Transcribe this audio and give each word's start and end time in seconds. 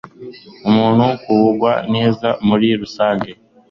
umuntu 0.69 1.05
kugubwa 1.23 1.71
neza 1.93 2.27
muri 2.47 2.67
rusange 2.81 3.29